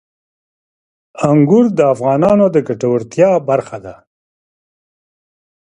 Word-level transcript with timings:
انګور 1.29 1.65
د 1.77 1.79
افغانانو 1.93 2.45
د 2.55 2.57
ګټورتیا 2.67 3.29
برخه 3.49 3.77
ده. 3.85 3.95